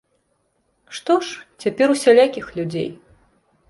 Што 1.01 1.19
ж, 1.29 1.45
цяпер 1.67 1.87
усялякіх 1.97 2.53
людзей. 2.61 2.89